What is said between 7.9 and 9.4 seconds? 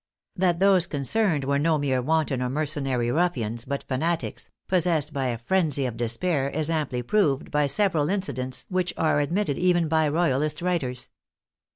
incidents which are